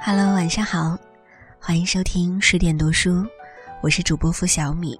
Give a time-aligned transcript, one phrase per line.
[0.00, 0.96] Hello，晚上好，
[1.60, 3.26] 欢迎收听十点读书，
[3.82, 4.98] 我是主播付小米。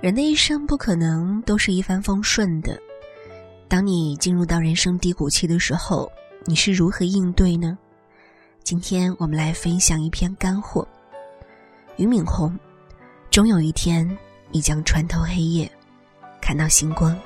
[0.00, 2.80] 人的一生不可能都是一帆风顺的，
[3.68, 6.10] 当你进入到人生低谷期的时候，
[6.46, 7.76] 你是如何应对呢？
[8.64, 10.86] 今天我们来分享一篇干货。
[11.96, 12.58] 俞敏洪，
[13.30, 14.08] 终有一天，
[14.50, 15.70] 你将穿透黑夜，
[16.40, 17.16] 看到星光。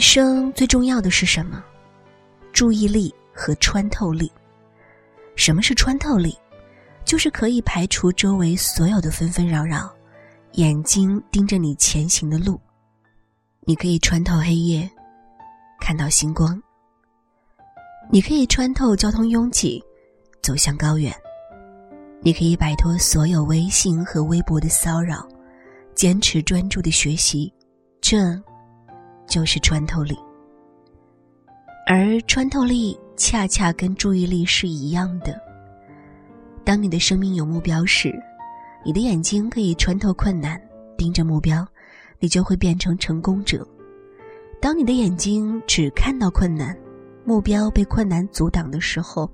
[0.00, 1.62] 人生最重要的是什么？
[2.54, 4.32] 注意力和穿透力。
[5.36, 6.34] 什么是穿透力？
[7.04, 9.94] 就是可以排除周围所有的纷纷扰扰，
[10.52, 12.58] 眼睛盯着你前行的路。
[13.66, 14.90] 你可以穿透黑夜，
[15.78, 16.58] 看到星光。
[18.10, 19.84] 你可以穿透交通拥挤，
[20.42, 21.14] 走向高原。
[22.22, 25.28] 你可以摆脱所有微信和微博的骚扰，
[25.94, 27.52] 坚持专注的学习。
[28.00, 28.42] 这。
[29.30, 30.18] 就是穿透力，
[31.86, 35.40] 而穿透力恰恰跟注意力是一样的。
[36.64, 38.12] 当你的生命有目标时，
[38.84, 40.60] 你的眼睛可以穿透困难，
[40.98, 41.64] 盯着目标，
[42.18, 43.60] 你就会变成成功者；
[44.60, 46.76] 当你的眼睛只看到困难，
[47.24, 49.30] 目标被困难阻挡的时候，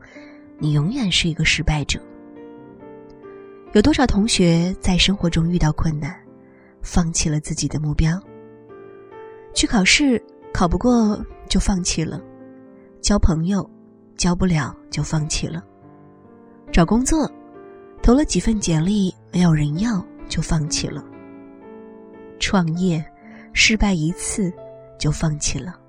[0.59, 1.99] 你永远是一个失败者。
[3.73, 6.15] 有多少同学在生活中遇到困难，
[6.83, 8.21] 放弃了自己的目标？
[9.57, 11.19] 去考试考不过
[11.49, 12.21] 就放弃了，
[13.01, 13.69] 交朋友
[14.15, 15.65] 交不了就放弃了，
[16.71, 17.27] 找工作
[18.03, 21.03] 投了几份简历没有人要就放弃了，
[22.39, 23.03] 创业
[23.55, 24.53] 失败一次
[24.99, 25.81] 就放弃了。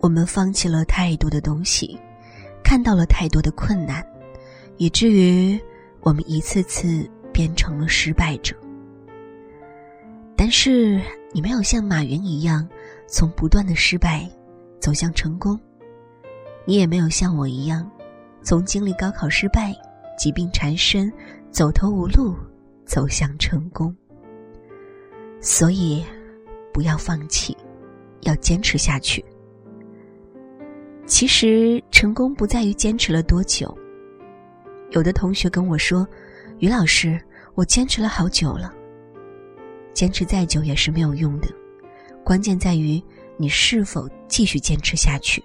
[0.00, 2.00] 我们放弃了太多的东西，
[2.64, 4.02] 看到了太多的困难，
[4.78, 5.60] 以至于
[6.00, 8.56] 我们一次次变成了失败者。
[10.34, 10.98] 但是。
[11.32, 12.68] 你没有像马云一样，
[13.06, 14.28] 从不断的失败
[14.80, 15.56] 走向成功；
[16.64, 17.88] 你也没有像我一样，
[18.42, 19.72] 从经历高考失败、
[20.18, 21.12] 疾病缠身、
[21.50, 22.34] 走投无路
[22.84, 23.94] 走向成功。
[25.40, 26.04] 所以，
[26.72, 27.56] 不要放弃，
[28.22, 29.24] 要坚持下去。
[31.06, 33.72] 其实，成功不在于坚持了多久。
[34.90, 36.06] 有的同学跟我说
[36.58, 37.20] ：“于老师，
[37.54, 38.74] 我坚持了好久了。”
[39.92, 41.48] 坚持再久也是没有用的，
[42.24, 43.02] 关键在于
[43.36, 45.42] 你是否继续坚持下去。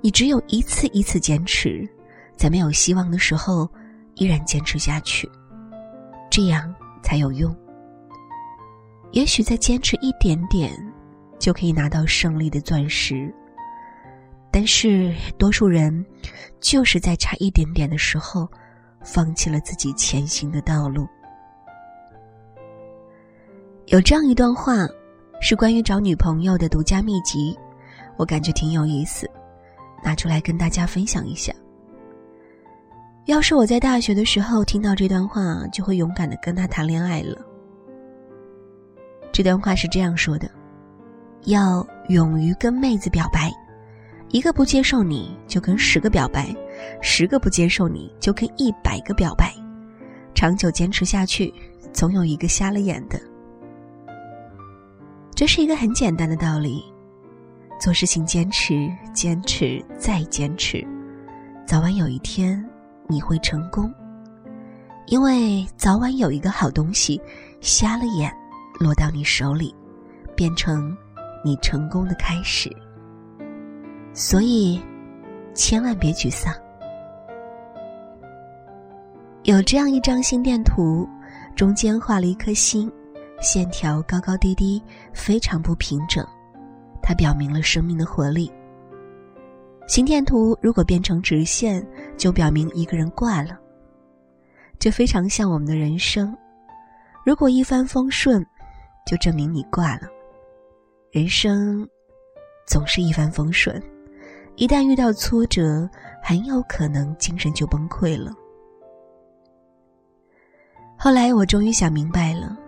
[0.00, 1.88] 你只有一次一次坚持，
[2.36, 3.68] 在没有希望的时候
[4.14, 5.28] 依然坚持下去，
[6.30, 7.54] 这样才有用。
[9.12, 10.72] 也许再坚持一点点，
[11.38, 13.32] 就可以拿到胜利的钻石。
[14.50, 16.04] 但是多数人
[16.60, 18.48] 就是在差一点点的时候，
[19.02, 21.08] 放弃了自己前行的道路。
[23.86, 24.88] 有这样一段话，
[25.42, 27.54] 是关于找女朋友的独家秘籍，
[28.16, 29.28] 我感觉挺有意思，
[30.02, 31.52] 拿出来跟大家分享一下。
[33.26, 37.36] 要是我在大学的时候听到这段话，就会勇敢的跟他谈恋爱了。
[39.30, 40.50] 这段话是这样说的：
[41.42, 43.52] 要勇于跟妹子表白，
[44.30, 46.56] 一个不接受你就跟十个表白，
[47.02, 49.54] 十个不接受你就跟一百个表白，
[50.34, 51.52] 长久坚持下去，
[51.92, 53.20] 总有一个瞎了眼的。
[55.34, 56.84] 这是一个很简单的道理，
[57.80, 60.86] 做事情坚持、坚持再坚持，
[61.66, 62.64] 早晚有一天
[63.08, 63.92] 你会成功。
[65.06, 67.20] 因为早晚有一个好东西，
[67.60, 68.32] 瞎了眼
[68.78, 69.74] 落到你手里，
[70.36, 70.96] 变成
[71.44, 72.70] 你成功的开始。
[74.12, 74.80] 所以，
[75.52, 76.54] 千万别沮丧。
[79.42, 81.06] 有这样一张心电图，
[81.56, 82.90] 中间画了一颗心。
[83.44, 84.82] 线条高高低低，
[85.12, 86.26] 非常不平整，
[87.02, 88.50] 它表明了生命的活力。
[89.86, 93.60] 心电图如果变成直线，就表明一个人挂了。
[94.78, 96.34] 这非常像我们的人生，
[97.24, 98.44] 如果一帆风顺，
[99.06, 100.08] 就证明你挂了。
[101.12, 101.86] 人生
[102.66, 103.80] 总是一帆风顺，
[104.56, 105.88] 一旦遇到挫折，
[106.22, 108.32] 很有可能精神就崩溃了。
[110.96, 112.58] 后来我终于想明白了。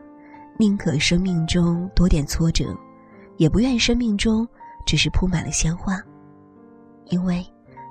[0.58, 2.76] 宁可生命中多点挫折，
[3.36, 4.46] 也不愿生命中
[4.86, 6.00] 只是铺满了鲜花。
[7.06, 7.44] 因为，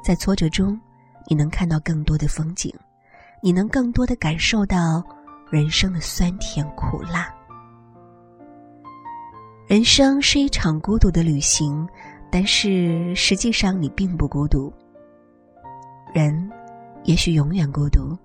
[0.04, 0.80] 在挫折中，
[1.28, 2.74] 你能看到更多的风景，
[3.42, 5.04] 你能更多的感受到
[5.50, 7.34] 人生的酸甜苦辣。
[9.68, 11.88] 人生是一场孤独的旅行，
[12.32, 14.74] 但是实际上你并不孤独。
[16.14, 16.52] 人，
[17.04, 18.18] 也许永远孤独，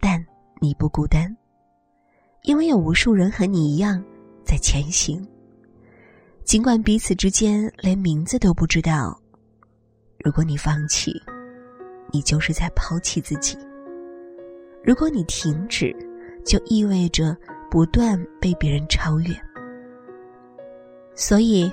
[0.00, 0.24] 但
[0.60, 1.34] 你不孤单。
[2.46, 4.02] 因为有无数人和你一样，
[4.44, 5.26] 在前行。
[6.44, 9.20] 尽管彼此之间连名字都不知道。
[10.24, 11.12] 如果你放弃，
[12.12, 13.58] 你就是在抛弃自己；
[14.84, 15.94] 如果你停止，
[16.44, 17.36] 就意味着
[17.68, 19.34] 不断被别人超越。
[21.16, 21.68] 所以，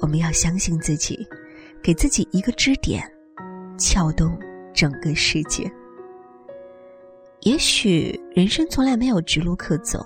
[0.00, 1.28] 我们要相信自己，
[1.82, 3.04] 给自己一个支点，
[3.76, 4.38] 撬动
[4.72, 5.70] 整个世界。
[7.42, 10.04] 也许人生从来没有直路可走。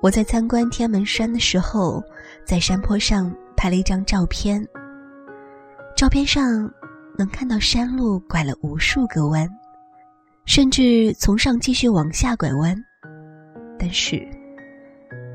[0.00, 2.02] 我在参观天门山的时候，
[2.44, 4.66] 在山坡上拍了一张照片。
[5.96, 6.70] 照片上
[7.16, 9.48] 能看到山路拐了无数个弯，
[10.44, 12.76] 甚至从上继续往下拐弯。
[13.78, 14.26] 但是，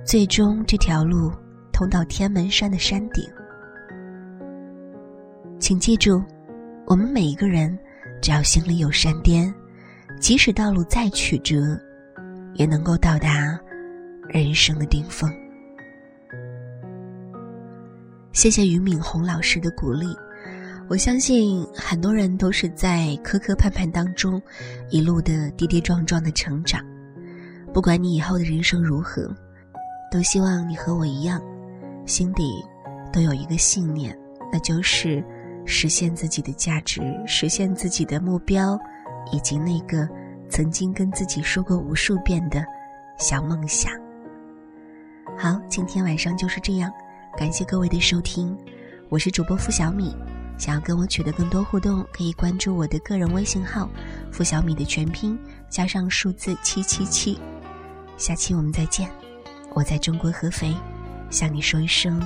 [0.05, 1.31] 最终这条路
[1.71, 3.23] 通到天门山的山顶。
[5.59, 6.21] 请记住，
[6.85, 7.75] 我们每一个人，
[8.21, 9.51] 只要心里有山巅。
[10.19, 11.79] 即使道路再曲折，
[12.53, 13.57] 也能够到达
[14.27, 15.31] 人生的顶峰。
[18.33, 20.13] 谢谢俞敏洪老师的鼓励，
[20.89, 24.41] 我相信很多人都是在磕磕绊绊当中，
[24.89, 26.85] 一路的跌跌撞撞的成长。
[27.73, 29.33] 不管你以后的人生如何，
[30.11, 31.41] 都希望你和我一样，
[32.05, 32.43] 心底
[33.11, 34.15] 都有一个信念，
[34.51, 35.23] 那就是
[35.65, 38.77] 实现自己的价值，实现自己的目标。
[39.31, 40.07] 以及那个
[40.49, 42.63] 曾经跟自己说过无数遍的
[43.17, 43.91] 小梦想。
[45.37, 46.91] 好，今天晚上就是这样，
[47.37, 48.57] 感谢各位的收听，
[49.09, 50.15] 我是主播付小米。
[50.57, 53.89] 想要跟我取得更多互动，可以关注我的个人微信号
[54.29, 55.39] “付小米”的全拼
[55.69, 57.39] 加上数字七七七。
[58.17, 59.09] 下期我们再见，
[59.73, 60.75] 我在中国合肥
[61.29, 62.19] 向你说一声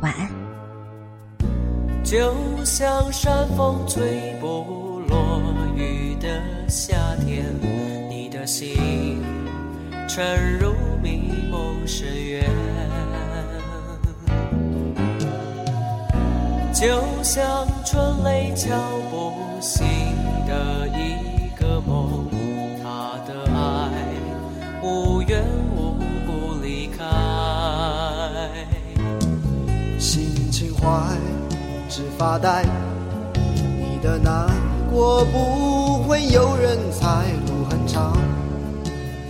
[0.00, 0.30] 晚安。
[2.04, 2.32] 就
[2.64, 4.62] 像山风吹过
[5.08, 5.40] 落。
[5.76, 6.94] 雨的夏
[7.26, 7.44] 天，
[8.08, 9.20] 你的心
[10.08, 10.72] 沉入
[11.02, 12.44] 迷梦深渊，
[16.72, 18.68] 就像春雷敲
[19.10, 19.84] 不醒
[20.46, 22.28] 的一个梦，
[22.80, 23.90] 他的爱
[24.80, 25.42] 无缘
[25.74, 27.04] 无故离开，
[29.98, 31.16] 心情坏，
[31.88, 32.64] 只发呆，
[33.76, 34.46] 你的那。
[34.96, 38.16] 我不会有人猜，路很长，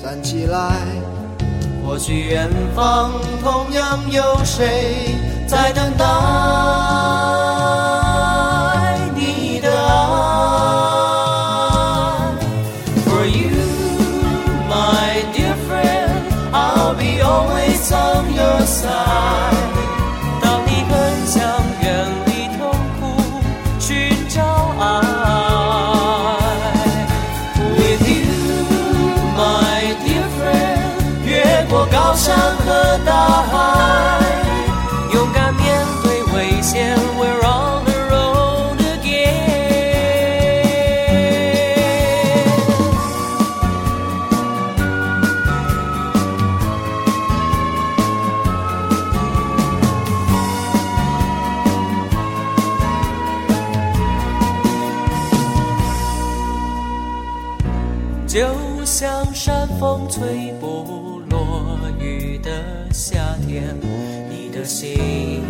[0.03, 0.77] 站起来。
[1.83, 3.13] 或许远方
[3.43, 5.17] 同样有谁
[5.47, 6.05] 在等待
[9.15, 9.95] 你的爱。
[13.07, 13.57] For you,
[14.69, 19.14] my dear friend, I'll be always on your side.
[58.35, 62.37] 就像山风吹不落雨。
[62.45, 62.51] 的
[62.93, 63.75] 夏天，
[64.29, 65.43] 你的心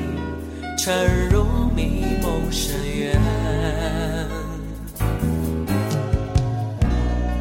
[0.78, 3.20] 沉入迷梦深渊，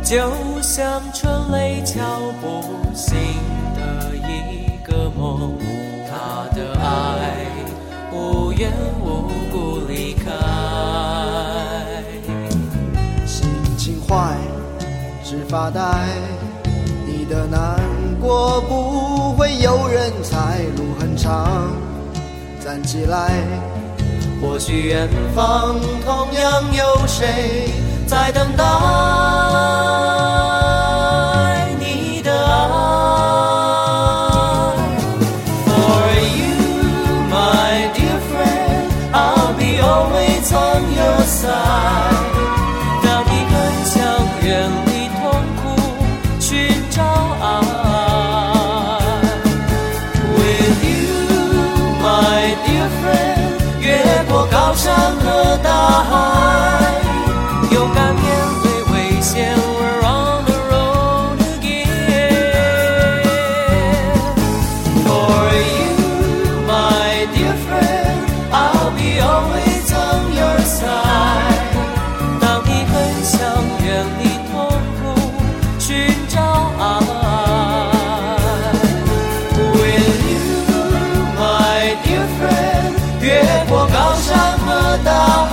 [0.03, 0.17] 就
[0.63, 2.01] 像春雷敲
[2.41, 2.63] 不
[2.95, 3.15] 醒
[15.53, 15.79] 发呆，
[17.05, 17.79] 你的难。
[18.19, 21.47] 过不会有人猜，路很长，
[22.59, 23.29] 站起来。
[24.41, 27.69] 或许远方同样有谁
[28.07, 30.32] 在等待。
[84.13, 84.31] 有什
[84.63, 85.52] 么道？